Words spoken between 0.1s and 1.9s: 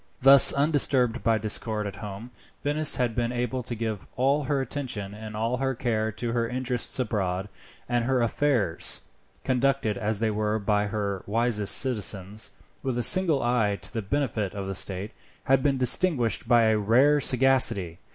Thus, undisturbed by discord